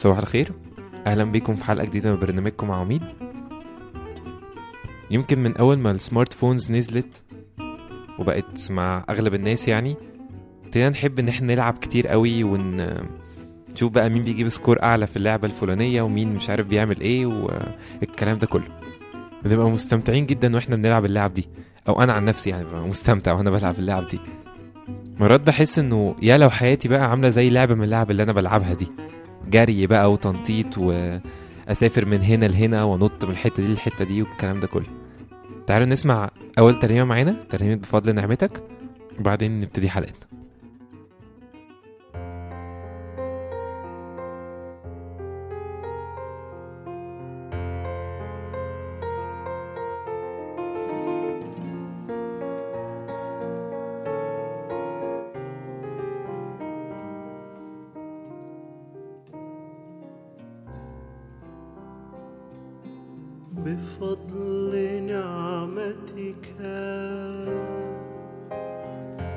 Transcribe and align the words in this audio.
صباح 0.00 0.18
الخير. 0.18 0.52
أهلا 1.06 1.24
بيكم 1.24 1.56
في 1.56 1.64
حلقة 1.64 1.84
جديدة 1.84 2.12
من 2.12 2.20
برنامجكم 2.20 2.70
عواميد 2.70 3.02
يمكن 5.10 5.38
من 5.38 5.56
أول 5.56 5.78
ما 5.78 5.90
ال 5.90 5.97
smart 5.97 6.32
phones 6.32 6.70
نزلت 6.72 7.22
وبقت 8.18 8.70
مع 8.70 9.04
أغلب 9.10 9.34
الناس 9.34 9.68
يعني 9.68 9.96
ابتدينا 10.64 10.88
نحب 10.88 11.18
إن 11.18 11.28
إحنا 11.28 11.54
نلعب 11.54 11.78
كتير 11.78 12.08
قوي 12.08 12.44
ونشوف 12.44 13.92
بقى 13.92 14.10
مين 14.10 14.24
بيجيب 14.24 14.48
score 14.48 14.82
أعلى 14.82 15.06
في 15.06 15.16
اللعبة 15.16 15.46
الفلانية 15.46 16.02
ومين 16.02 16.34
مش 16.34 16.50
عارف 16.50 16.66
بيعمل 16.66 17.00
إيه 17.00 17.26
والكلام 17.26 18.38
ده 18.38 18.46
كله. 18.46 18.68
بنبقى 19.44 19.70
مستمتعين 19.70 20.26
جدا 20.26 20.54
وإحنا 20.54 20.76
بنلعب 20.76 21.04
اللعب 21.04 21.34
دي. 21.34 21.48
أو 21.88 22.02
أنا 22.02 22.12
عن 22.12 22.24
نفسي 22.24 22.50
يعني 22.50 22.64
ببقى 22.64 22.88
مستمتع 22.88 23.32
وأنا 23.32 23.50
بلعب 23.50 23.78
اللعب 23.78 24.06
دي. 24.06 24.20
مرات 25.20 25.40
بحس 25.40 25.78
إنه 25.78 26.16
يا 26.22 26.38
لو 26.38 26.50
حياتي 26.50 26.88
بقى 26.88 27.10
عاملة 27.10 27.28
زي 27.28 27.50
لعبة 27.50 27.74
من 27.74 27.84
اللعب 27.84 28.10
اللي 28.10 28.22
أنا 28.22 28.32
بلعبها 28.32 28.74
دي. 28.74 28.88
جري 29.48 29.86
بقى 29.86 30.12
وتنطيط 30.12 30.78
وأسافر 30.78 32.04
من 32.04 32.22
هنا 32.22 32.46
لهنا 32.46 32.84
وانط 32.84 33.24
من 33.24 33.30
الحتة 33.30 33.62
دي 33.62 33.68
للحتة 33.68 34.04
دي 34.04 34.22
والكلام 34.22 34.60
ده 34.60 34.66
كله. 34.66 34.86
تعالوا 35.66 35.86
نسمع 35.86 36.30
أول 36.58 36.78
ترنيمة 36.78 37.04
معانا 37.04 37.32
ترنيمة 37.50 37.74
بفضل 37.74 38.14
نعمتك 38.14 38.62
وبعدين 39.18 39.60
نبتدي 39.60 39.90
حلقتنا. 39.90 40.39
بفضل 63.64 64.72
نعمتك 65.02 66.46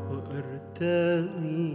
وأرتمي 0.09 1.69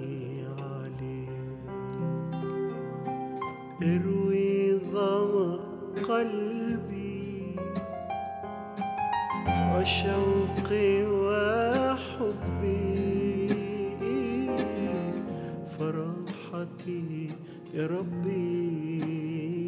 يا 17.75 17.87
ربي 17.87 19.65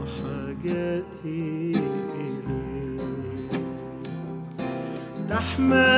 وحاجاتي 0.00 1.72
إليك. 2.16 3.52
تحمدك 5.28 5.93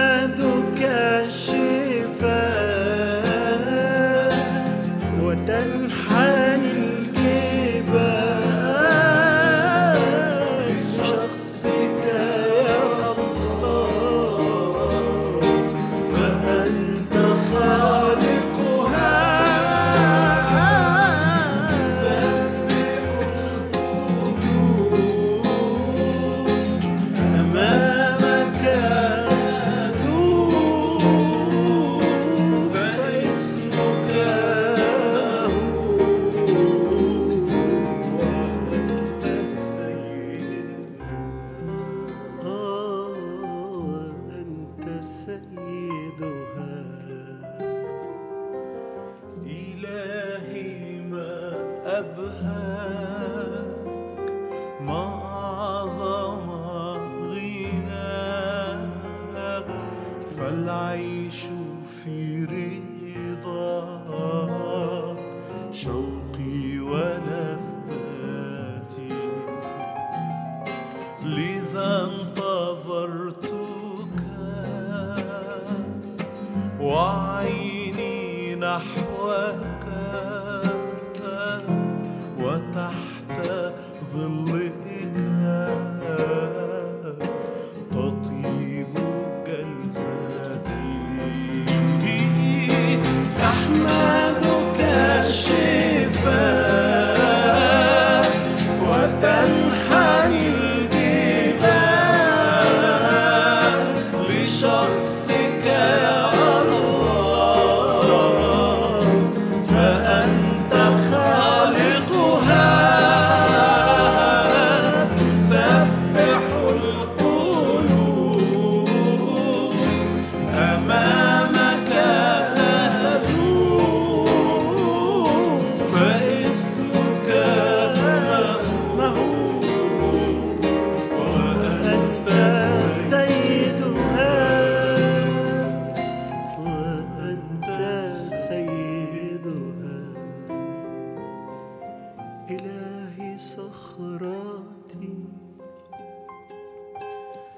صخراتي. 143.36 145.24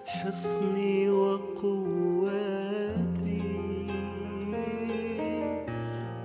حصني 0.06 1.10
وقواتي. 1.10 1.78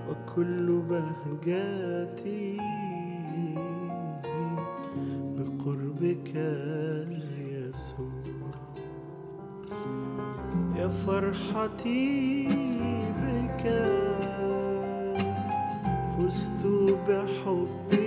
وكل 0.10 0.82
بهجاتي. 0.90 2.58
بقربك 5.38 6.36
يسوع 7.40 8.54
يا 10.76 10.88
فرحتي 10.88 12.48
بك. 13.24 13.64
فزت 16.18 16.64
بحبك. 17.08 18.03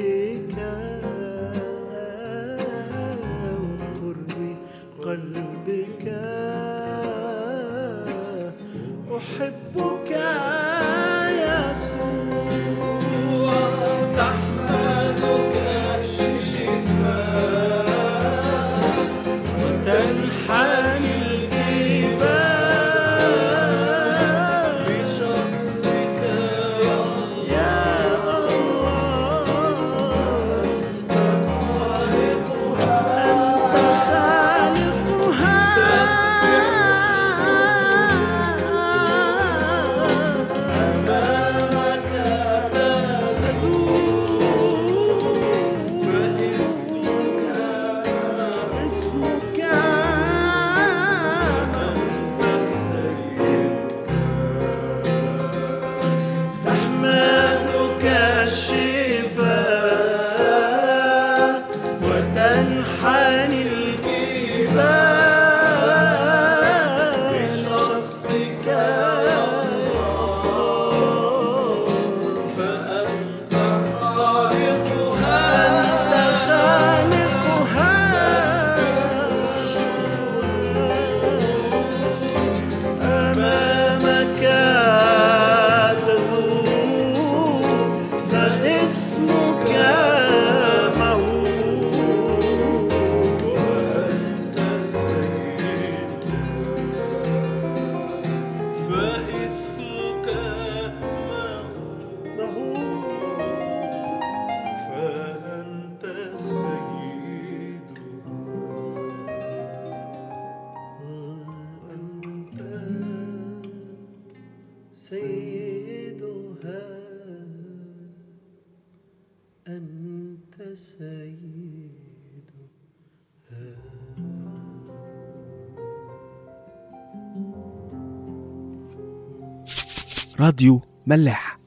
راديو 130.41 130.83
ملاح. 131.07 131.59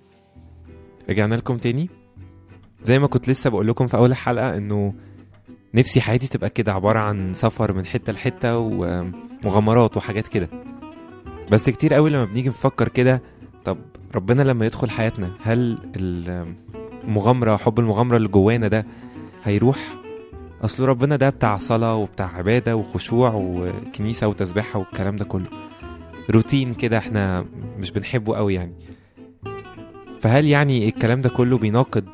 رجعنا 1.10 1.36
لكم 1.36 1.58
تاني؟ 1.58 1.90
زي 2.84 3.00
ما 3.00 3.08
كنت 3.08 3.30
لسه 3.30 3.50
بقول 3.50 3.68
لكم 3.68 3.88
في 3.88 3.98
أول 3.98 4.12
الحلقة 4.12 4.58
إنه 4.58 4.94
نفسي 5.76 6.02
حياتي 6.02 6.28
تبقى 6.28 6.50
كده 6.50 6.74
عبارة 6.74 7.00
عن 7.00 7.34
سفر 7.34 7.74
من 7.74 7.86
حتة 7.86 8.14
لحتة 8.14 8.58
ومغامرات 8.58 9.98
وحاجات 9.98 10.28
كده. 10.28 10.50
بس 11.52 11.70
كتير 11.70 11.94
قوي 11.94 12.10
لما 12.10 12.26
بنيجي 12.26 12.50
نفكر 12.50 12.88
كده 12.88 13.22
طب 13.66 13.78
ربنا 14.16 14.42
لما 14.42 14.66
يدخل 14.66 14.90
حياتنا 14.90 15.32
هل 15.42 15.78
المغامرة 17.04 17.58
حب 17.58 17.80
المغامرة 17.80 18.18
اللي 18.18 18.28
جوانا 18.28 18.68
ده 18.68 18.86
هيروح؟ 19.44 19.78
أصل 20.62 20.84
ربنا 20.86 21.16
ده 21.16 21.30
بتاع 21.30 21.58
صلاة 21.58 21.96
وبتاع 21.96 22.28
عبادة 22.36 22.76
وخشوع 22.76 23.32
وكنيسة 23.36 24.28
وتسبيحة 24.28 24.80
والكلام 24.80 25.16
ده 25.16 25.26
كله. 25.26 25.48
روتين 26.30 26.74
كده 26.74 26.98
إحنا 26.98 27.46
مش 27.78 27.92
بنحبه 27.92 28.36
قوي 28.36 28.54
يعني. 28.54 28.74
فهل 30.22 30.48
يعني 30.48 30.88
الكلام 30.88 31.22
ده 31.22 31.30
كله 31.30 31.58
بيناقض 31.58 32.06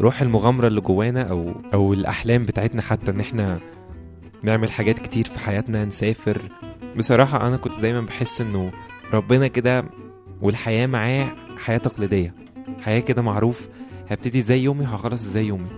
روح 0.00 0.22
المغامرة 0.22 0.66
اللي 0.66 0.80
جوانا 0.80 1.22
أو 1.22 1.52
أو 1.74 1.92
الأحلام 1.92 2.44
بتاعتنا 2.44 2.82
حتى 2.82 3.10
إن 3.10 3.20
إحنا 3.20 3.58
نعمل 4.42 4.70
حاجات 4.70 4.98
كتير 4.98 5.24
في 5.26 5.38
حياتنا 5.38 5.84
نسافر؟ 5.84 6.42
بصراحة 6.96 7.46
أنا 7.48 7.56
كنت 7.56 7.80
دايما 7.80 8.00
بحس 8.00 8.40
إنه 8.40 8.70
ربنا 9.12 9.46
كده 9.46 9.84
والحياة 10.42 10.86
معاه 10.86 11.32
حياة 11.58 11.78
تقليدية. 11.78 12.34
حياة 12.82 13.00
كده 13.00 13.22
معروف 13.22 13.68
هبتدي 14.10 14.42
زي 14.42 14.58
يومي 14.62 14.80
وهخلص 14.84 15.20
زي 15.22 15.46
يومي. 15.46 15.68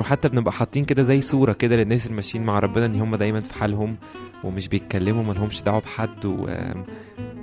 وحتى 0.00 0.28
بنبقى 0.28 0.52
حاطين 0.52 0.84
كده 0.84 1.02
زي 1.02 1.20
صورة 1.20 1.52
كده 1.52 1.76
للناس 1.76 2.04
اللي 2.06 2.16
ماشيين 2.16 2.44
مع 2.44 2.58
ربنا 2.58 2.86
إن 2.86 3.00
هم 3.00 3.16
دايما 3.16 3.40
في 3.40 3.54
حالهم 3.54 3.96
ومش 4.44 4.68
بيتكلموا 4.68 5.24
ملهمش 5.24 5.62
دعوة 5.62 5.80
بحد 5.80 6.24
و 6.26 6.46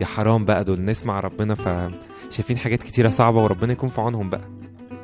يا 0.01 0.05
حرام 0.05 0.45
بقى 0.45 0.63
دول 0.63 0.81
ناس 0.81 1.05
مع 1.05 1.19
ربنا 1.19 1.55
فشايفين 1.55 2.57
حاجات 2.57 2.83
كتيرة 2.83 3.09
صعبة 3.09 3.43
وربنا 3.43 3.73
يكون 3.73 3.89
في 3.89 4.01
عونهم 4.01 4.29
بقى. 4.29 4.41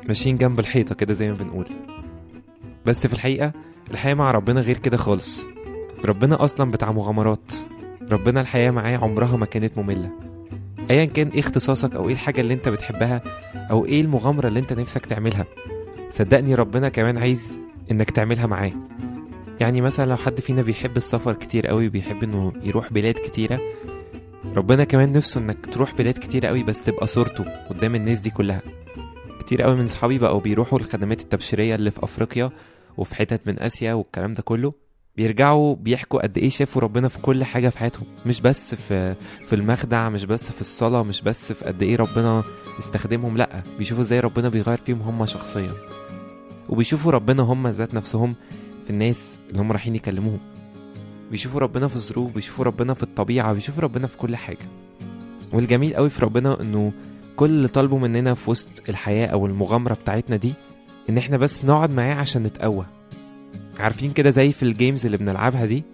ماشيين 0.08 0.36
جنب 0.36 0.60
الحيطة 0.60 0.94
كده 0.94 1.14
زي 1.14 1.28
ما 1.30 1.36
بنقول. 1.36 1.66
بس 2.86 3.06
في 3.06 3.12
الحقيقة 3.12 3.52
الحياة 3.90 4.14
مع 4.14 4.30
ربنا 4.30 4.60
غير 4.60 4.78
كده 4.78 4.96
خالص. 4.96 5.46
ربنا 6.04 6.44
أصلا 6.44 6.70
بتاع 6.70 6.92
مغامرات. 6.92 7.52
ربنا 8.12 8.40
الحياة 8.40 8.70
معاه 8.70 8.96
عمرها 8.96 9.36
ما 9.36 9.46
كانت 9.46 9.78
مملة. 9.78 10.10
أيا 10.90 11.04
كان 11.04 11.28
إيه 11.28 11.40
اختصاصك 11.40 11.94
أو 11.96 12.08
إيه 12.08 12.14
الحاجة 12.14 12.40
اللي 12.40 12.54
أنت 12.54 12.68
بتحبها 12.68 13.20
أو 13.70 13.86
إيه 13.86 14.00
المغامرة 14.00 14.48
اللي 14.48 14.60
أنت 14.60 14.72
نفسك 14.72 15.06
تعملها. 15.06 15.46
صدقني 16.10 16.54
ربنا 16.54 16.88
كمان 16.88 17.18
عايز 17.18 17.60
إنك 17.90 18.10
تعملها 18.10 18.46
معاه. 18.46 18.72
يعني 19.60 19.80
مثلا 19.80 20.06
لو 20.10 20.16
حد 20.16 20.40
فينا 20.40 20.62
بيحب 20.62 20.96
السفر 20.96 21.32
كتير 21.34 21.66
قوي 21.66 21.88
بيحب 21.88 22.22
إنه 22.22 22.52
يروح 22.62 22.92
بلاد 22.92 23.14
كتيرة 23.14 23.60
ربنا 24.56 24.84
كمان 24.84 25.12
نفسه 25.12 25.40
إنك 25.40 25.66
تروح 25.66 25.94
بلاد 25.94 26.14
كتيرة 26.18 26.48
قوي 26.48 26.62
بس 26.62 26.82
تبقى 26.82 27.06
صورته 27.06 27.44
قدام 27.70 27.94
الناس 27.94 28.20
دي 28.20 28.30
كلها. 28.30 28.62
كتير 29.40 29.62
قوي 29.62 29.76
من 29.76 29.86
صحابي 29.88 30.18
بقوا 30.18 30.40
بيروحوا 30.40 30.78
الخدمات 30.78 31.20
التبشيرية 31.20 31.74
اللي 31.74 31.90
في 31.90 32.04
أفريقيا 32.04 32.50
وفي 32.96 33.14
حتت 33.14 33.40
من 33.46 33.58
آسيا 33.60 33.92
والكلام 33.94 34.34
ده 34.34 34.42
كله. 34.42 34.72
بيرجعوا 35.16 35.74
بيحكوا 35.76 36.22
قد 36.22 36.38
إيه 36.38 36.50
شافوا 36.50 36.82
ربنا 36.82 37.08
في 37.08 37.18
كل 37.18 37.44
حاجة 37.44 37.68
في 37.68 37.78
حياتهم. 37.78 38.06
مش 38.26 38.40
بس 38.40 38.74
في 38.74 39.14
في 39.48 39.52
المخدع 39.54 40.08
مش 40.08 40.24
بس 40.24 40.52
في 40.52 40.60
الصلاة 40.60 41.02
مش 41.02 41.22
بس 41.22 41.52
في 41.52 41.64
قد 41.64 41.82
إيه 41.82 41.96
ربنا 41.96 42.42
استخدمهم 42.78 43.36
لأ 43.36 43.62
بيشوفوا 43.78 44.02
إزاي 44.02 44.20
ربنا 44.20 44.48
بيغير 44.48 44.78
فيهم 44.78 45.00
هم 45.02 45.26
شخصيا. 45.26 45.70
وبيشوفوا 46.70 47.12
ربنا 47.12 47.42
هم 47.42 47.68
ذات 47.68 47.94
نفسهم 47.94 48.34
في 48.84 48.90
الناس 48.90 49.38
اللي 49.50 49.60
هم 49.62 49.72
رايحين 49.72 49.94
يكلموهم. 49.94 50.38
بيشوفوا 51.30 51.60
ربنا 51.60 51.88
في 51.88 51.96
الظروف 51.96 52.34
بيشوفوا 52.34 52.64
ربنا 52.64 52.94
في 52.94 53.02
الطبيعة 53.02 53.52
بيشوفوا 53.52 53.82
ربنا 53.82 54.06
في 54.06 54.16
كل 54.16 54.36
حاجة. 54.36 54.68
والجميل 55.52 55.94
قوي 55.94 56.10
في 56.10 56.24
ربنا 56.24 56.60
إنه 56.60 56.92
كل 57.36 57.50
اللي 57.50 57.68
طالبه 57.68 57.98
مننا 57.98 58.34
في 58.34 58.50
وسط 58.50 58.68
الحياة 58.88 59.26
أو 59.26 59.46
المغامرة 59.46 59.94
بتاعتنا 59.94 60.36
دي 60.36 60.52
إن 61.10 61.18
إحنا 61.18 61.36
بس 61.36 61.64
نقعد 61.64 61.90
معاه 61.92 62.14
عشان 62.14 62.42
نتقوى. 62.42 62.86
عارفين 63.80 64.12
كده 64.12 64.30
زي 64.30 64.52
في 64.52 64.62
ال 64.62 64.69
games 64.69 65.04
اللي 65.06 65.16
بنلعبها 65.16 65.66
دي؟ 65.66 65.84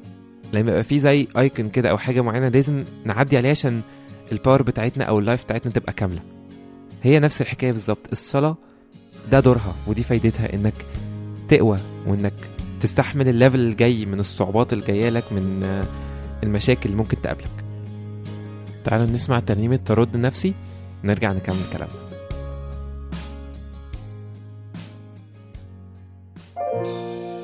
لما 0.53 0.71
يبقى 0.71 0.85
في 0.85 0.99
زي 0.99 1.27
icon 1.39 1.69
كده 1.69 1.91
أو 1.91 1.99
حاجة 1.99 2.21
معينة 2.21 2.49
لازم 2.49 2.85
نعدي 3.05 3.37
عليها 3.37 3.51
عشان 3.51 3.81
ال 4.33 4.38
power 4.38 4.63
بتاعتنا 4.63 5.05
أو 5.05 5.19
ال 5.19 5.24
life 5.24 5.45
بتاعتنا 5.45 5.73
تبقى 5.73 5.93
كاملة. 5.93 6.21
هي 7.03 7.21
نفس 7.21 7.41
الحكاية 7.43 7.73
بالظبط. 7.73 8.09
الصلاة 8.13 8.57
ده 9.31 9.41
دورها 9.41 9.75
ودي 9.87 10.03
فايدتها 10.03 10.55
إنك 10.55 10.75
تقوى 11.49 11.79
وإنك 12.07 12.35
تستحمل 12.81 13.29
الليفل 13.29 13.59
الجاي 13.61 14.07
من 14.07 14.21
الصعوبات 14.21 14.73
الجاية 14.73 15.09
لك 15.09 15.33
من 15.33 15.63
المشاكل 16.43 16.81
اللي 16.85 16.97
ممكن 16.97 17.23
تقابلك. 17.23 17.65
تعالوا 18.85 19.07
نسمع 19.07 19.41
ترنيمة 19.41 19.77
ترد 19.77 20.17
نفسي 20.17 20.55
نرجع 21.05 21.33
نكمل 21.33 21.57
كلامنا. 21.73 22.07
ترد 26.57 27.36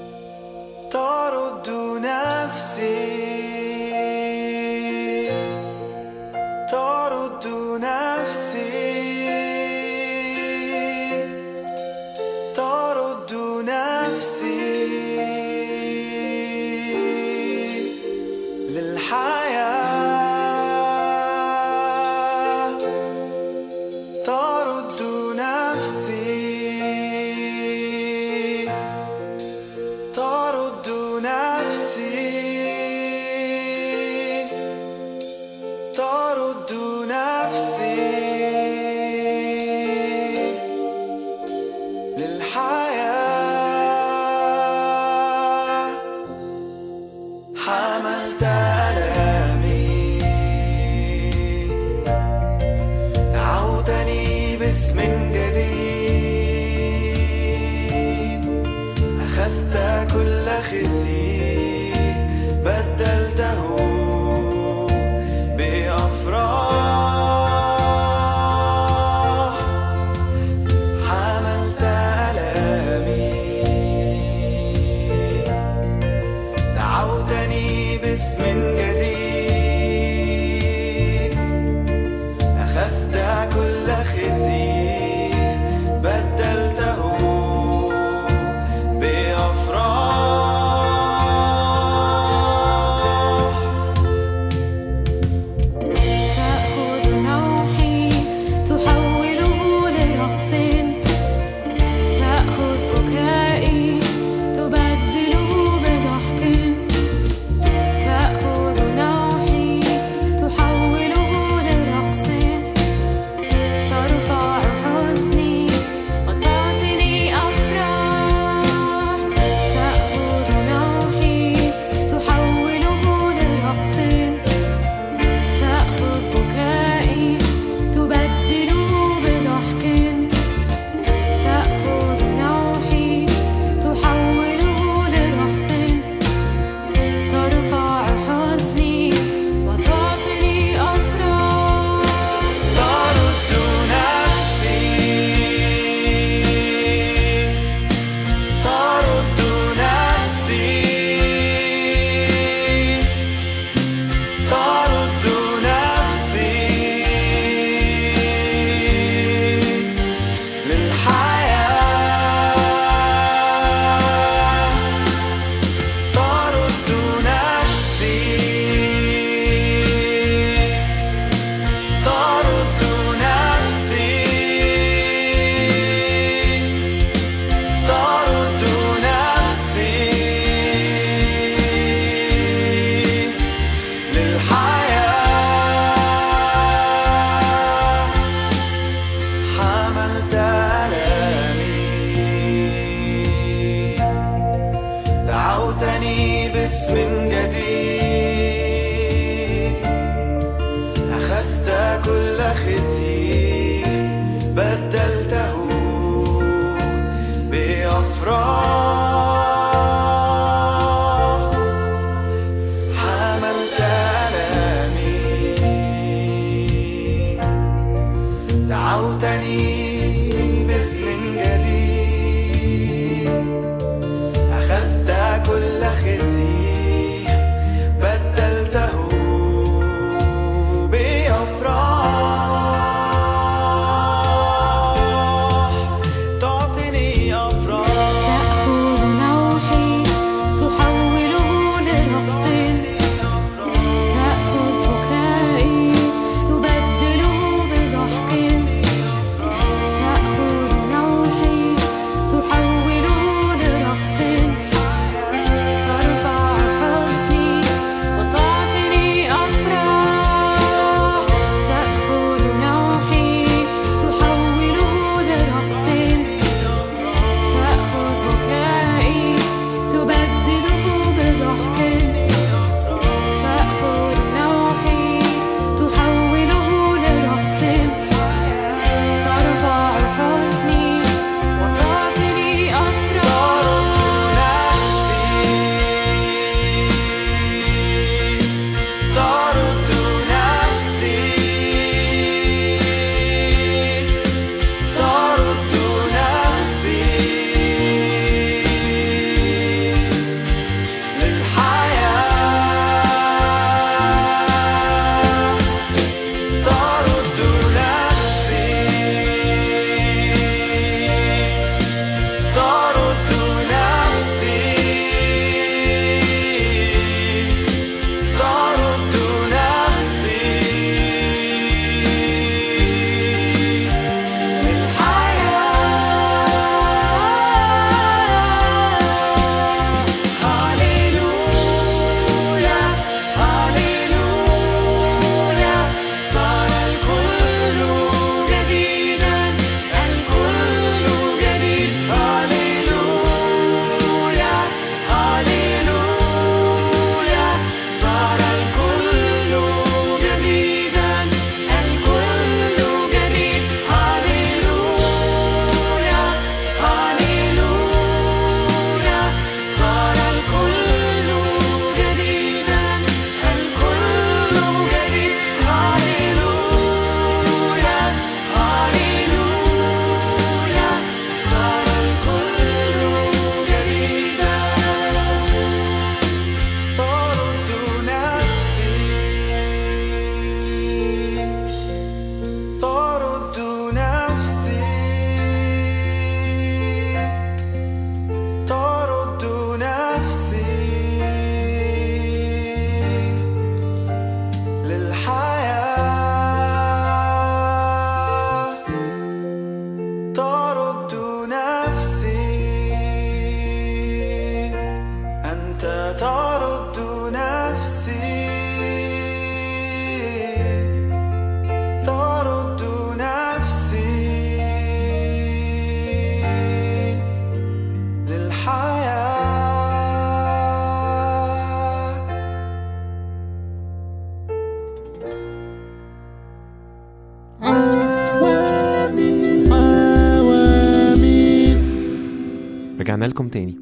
تاني. 433.52 433.78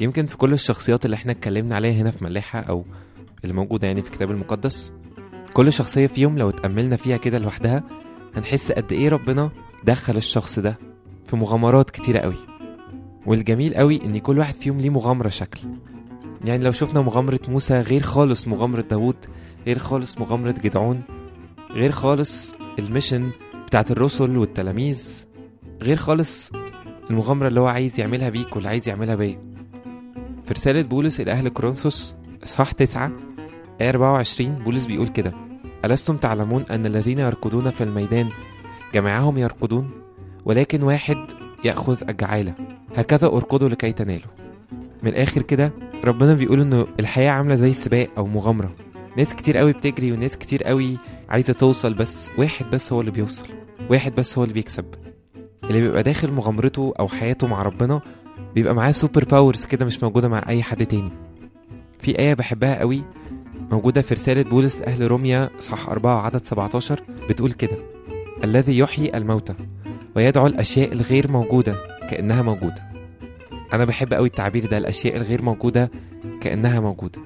يمكن 0.00 0.26
في 0.26 0.36
كل 0.36 0.52
الشخصيات 0.52 1.04
اللي 1.04 1.14
إحنا 1.14 1.32
اتكلمنا 1.32 1.74
عليها 1.76 2.02
هنا 2.02 2.10
في 2.10 2.24
ملاحة 2.24 2.60
أو 2.60 2.84
اللي 3.44 3.54
موجودة 3.54 3.86
يعني 3.86 4.02
في 4.02 4.08
الكتاب 4.08 4.30
المقدس 4.30 4.92
كل 5.52 5.72
شخصية 5.72 6.06
فيهم 6.06 6.38
لو 6.38 6.48
اتأملنا 6.48 6.96
فيها 6.96 7.16
كده 7.16 7.38
لوحدها 7.38 7.82
هنحس 8.36 8.72
قد 8.72 8.92
إيه 8.92 9.08
ربنا 9.08 9.50
دخل 9.84 10.16
الشخص 10.16 10.58
ده 10.58 10.78
في 11.26 11.36
مغامرات 11.36 11.90
كتيرة 11.90 12.18
قوي. 12.18 12.34
والجميل 13.26 13.74
قوي 13.74 14.04
إن 14.04 14.18
كل 14.18 14.38
واحد 14.38 14.54
فيهم 14.54 14.78
ليه 14.78 14.90
مغامرة 14.90 15.28
شكل. 15.28 15.60
يعني 16.44 16.64
لو 16.64 16.72
شفنا 16.72 17.00
مغامرة 17.02 17.40
موسى 17.48 17.80
غير 17.80 18.02
خالص 18.02 18.48
مغامرة 18.48 18.80
داوود 18.90 19.16
غير 19.66 19.78
خالص 19.78 20.18
مغامرة 20.18 20.54
جدعون 20.64 21.02
غير 21.70 21.92
خالص 21.92 22.54
الميشن 22.78 23.30
بتاعت 23.66 23.90
الرسل 23.90 24.36
والتلاميذ 24.36 25.24
غير 25.82 25.96
خالص 25.96 26.50
المغامرة 27.12 27.48
اللي 27.48 27.60
هو 27.60 27.66
عايز 27.66 28.00
يعملها 28.00 28.28
بيك 28.28 28.56
واللي 28.56 28.68
عايز 28.68 28.88
يعملها 28.88 29.14
بيا. 29.14 29.38
في 30.44 30.54
رسالة 30.54 30.82
بولس 30.82 31.20
إلى 31.20 31.32
أهل 31.32 31.48
كورنثوس 31.48 32.16
إصحاح 32.44 32.72
9 32.72 33.12
آية 33.80 33.90
24 33.90 34.50
بولس 34.50 34.84
بيقول 34.84 35.08
كده 35.08 35.32
ألستم 35.84 36.16
تعلمون 36.16 36.64
أن 36.70 36.86
الذين 36.86 37.18
يركضون 37.18 37.70
في 37.70 37.84
الميدان 37.84 38.28
جميعهم 38.94 39.38
يركضون 39.38 39.90
ولكن 40.44 40.82
واحد 40.82 41.16
يأخذ 41.64 42.08
الجعالة. 42.08 42.54
هكذا 42.96 43.26
أركضوا 43.26 43.68
لكي 43.68 43.92
تنالوا. 43.92 44.30
من 45.02 45.08
الآخر 45.08 45.42
كده 45.42 45.72
ربنا 46.04 46.34
بيقول 46.34 46.60
إنه 46.60 46.86
الحياة 47.00 47.30
عاملة 47.30 47.54
زي 47.54 47.72
سباق 47.72 48.08
أو 48.18 48.26
مغامرة. 48.26 48.70
ناس 49.16 49.34
كتير 49.34 49.58
قوي 49.58 49.72
بتجري 49.72 50.12
وناس 50.12 50.36
كتير 50.36 50.64
قوي 50.64 50.98
عايزة 51.28 51.52
توصل 51.52 51.94
بس 51.94 52.30
واحد 52.38 52.66
بس 52.72 52.92
هو 52.92 53.00
اللي 53.00 53.10
بيوصل 53.10 53.46
واحد 53.90 54.14
بس 54.14 54.38
هو 54.38 54.44
اللي 54.44 54.54
بيكسب. 54.54 54.84
اللي 55.64 55.80
بيبقى 55.80 56.02
داخل 56.02 56.32
مغامرته 56.32 56.92
أو 57.00 57.08
حياته 57.08 57.46
مع 57.46 57.62
ربنا 57.62 58.00
بيبقى 58.54 58.74
معاه 58.74 58.90
super 58.90 59.24
powers 59.24 59.64
كده 59.64 59.84
مش 59.84 60.02
موجودة 60.02 60.28
مع 60.28 60.44
أي 60.48 60.62
حد 60.62 60.86
تاني. 60.86 61.10
في 62.00 62.18
آية 62.18 62.34
بحبها 62.34 62.78
قوي 62.78 63.02
موجودة 63.70 64.02
في 64.02 64.14
رسالة 64.14 64.50
بولس 64.50 64.80
لأهل 64.80 65.06
روميا 65.10 65.50
صح 65.58 65.88
4 65.88 66.22
عدد 66.26 66.44
17 66.46 67.00
بتقول 67.28 67.52
كده 67.52 67.76
الذي 68.44 68.78
يحيي 68.78 69.16
الموتى 69.16 69.54
ويدعو 70.16 70.46
الأشياء 70.46 70.92
الغير 70.92 71.30
موجودة 71.30 71.74
كأنها 72.10 72.42
موجودة. 72.42 72.82
أنا 73.72 73.84
بحب 73.84 74.12
قوي 74.14 74.28
التعبير 74.28 74.66
ده 74.66 74.78
الأشياء 74.78 75.16
الغير 75.16 75.42
موجودة 75.42 75.90
كأنها 76.40 76.80
موجودة. 76.80 77.18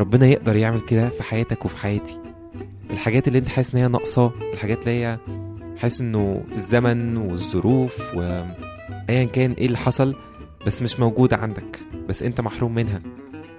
ربنا 0.00 0.26
يقدر 0.26 0.56
يعمل 0.56 0.80
كده 0.80 1.08
في 1.08 1.22
حياتك 1.22 1.64
وفي 1.64 1.76
حياتي. 1.76 2.18
الحاجات 2.90 3.28
اللي 3.28 3.38
أنت 3.38 3.48
حاسس 3.48 3.74
إن 3.74 3.80
هي 3.80 3.88
ناقصاه 3.88 4.30
الحاجات 4.52 4.78
اللي 4.80 4.90
هي 5.04 5.18
حاسس 5.78 6.00
إنه 6.00 6.44
الزمن 6.52 7.16
والظروف 7.16 8.16
وايا 8.16 9.24
كان 9.24 9.52
إيه 9.52 9.66
اللي 9.66 9.78
حصل 9.78 10.14
بس 10.66 10.82
مش 10.82 11.00
موجودة 11.00 11.36
عندك 11.36 11.78
بس 12.08 12.22
أنت 12.22 12.40
محروم 12.40 12.74
منها. 12.74 13.00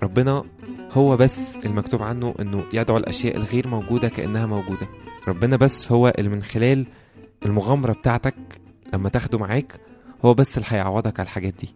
ربنا 0.04 0.44
هو 0.92 1.18
بس 1.18 1.58
المكتوب 1.66 2.04
عنه 2.04 2.36
إنه 2.40 2.64
يدعو 2.74 2.98
الأشياء 2.98 3.36
الغير 3.38 3.68
موجودة 3.68 4.10
كأنها 4.10 4.46
موجودة. 4.46 4.88
ربنا 5.28 5.56
بس 5.56 5.92
هو 5.92 6.14
اللي 6.18 6.30
من 6.30 6.42
خلال 6.44 6.86
المغامرة 7.46 7.94
بتاعتك 7.94 8.36
لما 8.94 9.10
تاخده 9.10 9.38
معاك 9.38 9.80
هو 10.26 10.34
بس 10.34 10.58
اللي 10.58 10.68
هيعوضك 10.72 11.20
على 11.20 11.26
الحاجات 11.28 11.54
دي. 11.60 11.76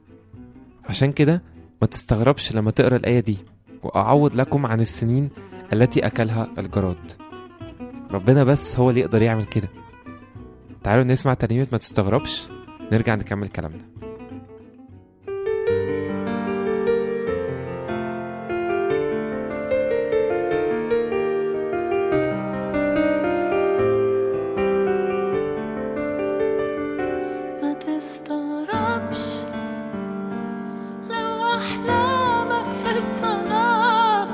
عشان 0.90 1.12
كده 1.12 1.42
ما 1.82 1.88
تستغربش 1.88 2.56
لما 2.56 2.72
تقرأ 2.72 2.96
الآية 2.96 3.20
دي 3.20 3.38
وأعوض 3.84 4.36
لكم 4.36 4.66
عن 4.66 4.82
السنين 4.82 5.30
التي 5.74 6.06
أكلها 6.06 6.48
الجراد. 6.58 7.12
ربنا 8.12 8.44
بس 8.44 8.80
هو 8.80 8.90
اللي 8.90 9.02
يقدر 9.02 9.22
يعمل 9.22 9.46
كده. 9.46 9.68
تعالوا 10.84 11.04
نسمع 11.04 11.34
ترنيمة 11.34 11.68
ما 11.72 11.78
تستغربش. 11.78 12.48
نرجع 12.92 13.16
نكمل 13.16 13.48
كلامنا. 13.48 13.84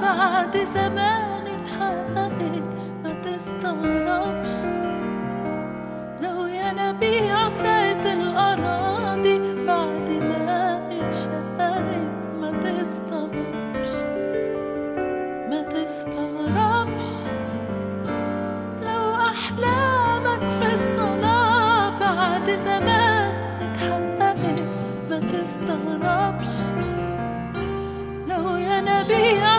بعد 0.02 0.58
زمان 0.74 1.48
اتحققت 1.48 2.76
ما 3.04 3.22
تستغربش. 3.22 4.79
ينابيع 6.90 7.50
ساعة 7.50 8.14
الأراضي 8.14 9.38
بعد 9.66 10.10
ما 10.10 10.82
اتشققت 10.92 12.02
ما 12.42 12.52
تستغربش 12.64 13.92
ما 15.50 15.62
تستغربش. 15.70 17.10
لو 18.82 19.16
أحلامك 19.16 20.48
في 20.50 20.74
الصلاة 20.74 22.00
بعد 22.00 22.46
زمان 22.66 23.34
اتحققت 23.62 24.60
ما 25.10 25.20
تستغربش. 25.20 26.54
لو 28.28 28.56
ينابيع 28.56 29.59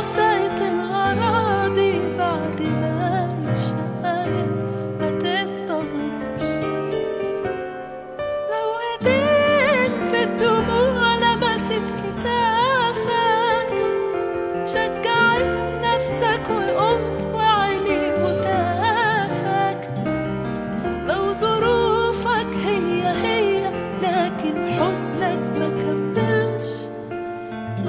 poznać 24.81 25.41
na 25.59 25.69
kapelć, 25.81 26.65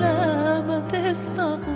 lama 0.01 0.81
testowa. 0.91 1.70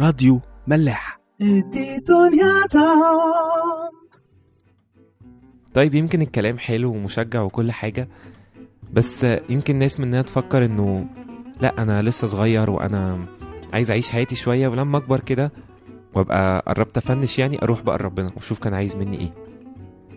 راديو 0.00 0.40
ملاح. 0.66 1.20
طيب 5.74 5.94
يمكن 5.94 6.22
الكلام 6.22 6.58
حلو 6.58 6.90
ومشجع 6.92 7.42
وكل 7.42 7.72
حاجة 7.72 8.08
بس 8.92 9.26
يمكن 9.48 9.76
ناس 9.76 10.00
مننا 10.00 10.22
تفكر 10.22 10.64
إنه 10.64 11.06
لأ 11.60 11.82
أنا 11.82 12.02
لسه 12.02 12.26
صغير 12.26 12.70
وأنا 12.70 13.26
عايز 13.72 13.90
أعيش 13.90 14.10
حياتي 14.10 14.34
شوية 14.34 14.68
ولما 14.68 14.98
أكبر 14.98 15.20
كده 15.20 15.52
وأبقى 16.14 16.62
قربت 16.66 16.96
أفنش 16.96 17.38
يعني 17.38 17.62
أروح 17.62 17.82
بقى 17.82 17.98
لربنا 17.98 18.30
وأشوف 18.36 18.58
كان 18.58 18.74
عايز 18.74 18.96
مني 18.96 19.18
إيه. 19.20 19.32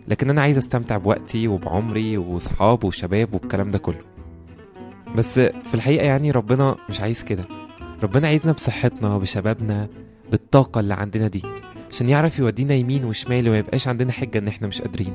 لكن 0.07 0.29
أنا 0.29 0.41
عايز 0.41 0.57
أستمتع 0.57 0.97
بوقتي 0.97 1.47
وبعمري 1.47 2.17
وصحاب 2.17 2.83
وشباب 2.83 3.33
والكلام 3.33 3.71
ده 3.71 3.77
كله. 3.79 4.01
بس 5.15 5.39
في 5.39 5.73
الحقيقة 5.73 6.05
يعني 6.05 6.31
ربنا 6.31 6.75
مش 6.89 7.01
عايز 7.01 7.23
كده. 7.23 7.43
ربنا 8.03 8.27
عايزنا 8.27 8.51
بصحتنا 8.51 9.17
بشبابنا 9.17 9.87
بالطاقة 10.31 10.79
اللي 10.79 10.93
عندنا 10.93 11.27
دي 11.27 11.41
عشان 11.91 12.09
يعرف 12.09 12.39
يودينا 12.39 12.73
يمين 12.73 13.05
وشمال 13.05 13.47
وما 13.49 13.57
يبقاش 13.57 13.87
عندنا 13.87 14.11
حجة 14.11 14.37
إن 14.37 14.47
إحنا 14.47 14.67
مش 14.67 14.81
قادرين. 14.81 15.13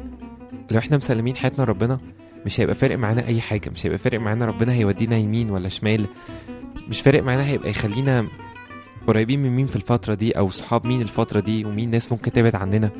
لو 0.70 0.78
إحنا 0.78 0.96
مسلمين 0.96 1.36
حياتنا 1.36 1.64
لربنا 1.64 2.00
مش 2.46 2.60
هيبقى 2.60 2.74
فارق 2.74 2.98
معانا 2.98 3.26
أي 3.26 3.40
حاجة 3.40 3.70
مش 3.70 3.86
هيبقى 3.86 3.98
فارق 3.98 4.20
معانا 4.20 4.44
ربنا 4.46 4.72
هيودينا 4.72 5.16
يمين 5.16 5.50
ولا 5.50 5.68
شمال 5.68 6.06
مش 6.88 7.00
فارق 7.00 7.22
معانا 7.22 7.46
هيبقى 7.46 7.70
يخلينا 7.70 8.26
قريبين 9.06 9.42
من 9.42 9.50
مين 9.56 9.66
في 9.66 9.76
الفترة 9.76 10.14
دي 10.14 10.32
أو 10.38 10.50
صحاب 10.50 10.86
مين 10.86 11.02
الفترة 11.02 11.40
دي 11.40 11.64
ومين 11.64 11.90
ناس 11.90 12.12
ممكن 12.12 12.32
تبعد 12.32 12.56
عننا. 12.56 12.90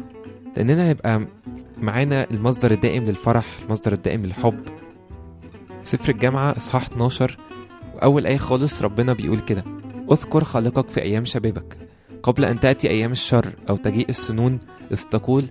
لأننا 0.56 0.88
هيبقى 0.88 1.26
معانا 1.78 2.26
المصدر 2.30 2.70
الدائم 2.70 3.04
للفرح 3.04 3.44
المصدر 3.66 3.92
الدائم 3.92 4.26
للحب. 4.26 4.60
سفر 5.82 6.12
الجامعة 6.12 6.56
إصحاح 6.56 6.82
12 6.86 7.36
وأول 7.94 8.26
آية 8.26 8.36
خالص 8.36 8.82
ربنا 8.82 9.12
بيقول 9.12 9.38
كده 9.38 9.64
أذكر 10.12 10.44
خالقك 10.44 10.88
في 10.88 11.02
أيام 11.02 11.24
شبابك. 11.24 11.76
قبل 12.22 12.44
أن 12.44 12.60
تأتي 12.60 12.88
أيام 12.90 13.12
الشر 13.12 13.52
أو 13.68 13.76
تجيء 13.76 14.08
السنون 14.08 14.58
إذ 14.92 15.02
تقول 15.02 15.44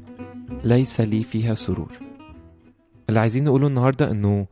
ليس 0.64 1.02
لي 1.02 1.24
فيها 1.24 1.54
سرور. 1.54 1.92
اللي 3.10 3.20
عايزين 3.20 3.44
نقوله 3.44 3.68
النهاردة 3.68 4.12
إنه 4.12 4.48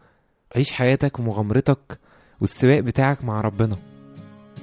عيش 0.55 0.71
حياتك 0.71 1.19
ومغامرتك 1.19 1.99
والسباق 2.41 2.79
بتاعك 2.79 3.23
مع 3.23 3.41
ربنا. 3.41 3.75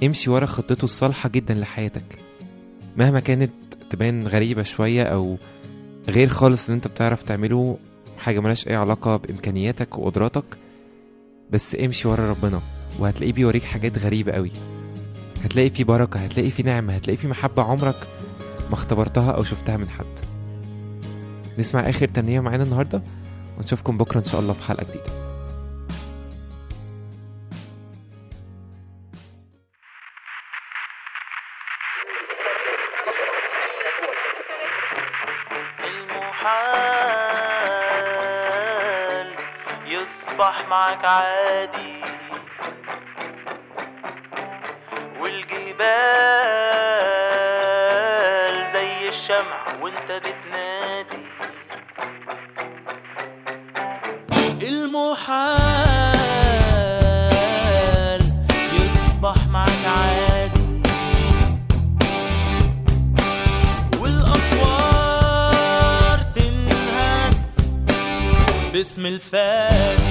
امشي 0.03 0.29
ورا 0.29 0.45
خطته 0.45 0.83
الصالحة 0.85 1.29
جدا 1.29 1.53
لحياتك. 1.53 2.19
مهما 2.97 3.19
كانت 3.19 3.51
تبان 3.89 4.27
غريبة 4.27 4.63
شوية 4.63 5.03
أو 5.03 5.37
غير 6.09 6.27
خالص 6.27 6.65
اللي 6.65 6.75
أنت 6.75 6.87
بتعرف 6.87 7.23
تعمله 7.23 7.77
حاجة 8.17 8.39
ملاش 8.39 8.67
أي 8.67 8.75
علاقة 8.75 9.17
بإمكانياتك 9.17 9.97
وقدراتك 9.97 10.45
بس 11.51 11.75
امشي 11.75 12.07
ورا 12.07 12.29
ربنا 12.29 12.61
وهتلاقيه 12.99 13.33
بيوريك 13.33 13.63
حاجات 13.63 13.99
غريبة 13.99 14.31
قوي. 14.31 14.51
هتلاقي 15.43 15.69
في 15.69 15.83
بركة 15.83 16.19
هتلاقي 16.19 16.49
في 16.49 16.63
نعمة 16.63 16.93
هتلاقي 16.93 17.17
في 17.17 17.27
محبة 17.27 17.63
عمرك 17.63 18.07
ما 18.69 18.73
اختبرتها 18.73 19.31
أو 19.31 19.43
شفتها 19.43 19.77
من 19.77 19.89
حد. 19.89 20.19
نسمع 21.59 21.89
آخر 21.89 22.07
تنية 22.07 22.39
معانا 22.39 22.63
النهاردة 22.63 23.01
ونشوفكم 23.57 23.97
بكرة 23.97 24.19
إن 24.19 24.25
شاء 24.25 24.41
الله 24.41 24.53
في 24.53 24.63
حلقة 24.63 24.83
جديدة. 24.83 25.31
المحال 38.01 39.35
يصبح 39.85 40.65
معك 40.69 41.05
عادي. 41.05 42.10
والجبال 47.41 48.71
زي 48.73 49.09
الشمع 49.09 49.81
وانت 49.81 50.11
بتنادي. 50.11 51.21
المحال 54.61 55.61
يصبح 58.73 59.35
معك 59.51 59.85
عادي. 59.87 60.81
والأسوار 64.01 65.07
تنهد 66.35 67.35
باسم 68.73 69.05
الفادي. 69.05 70.10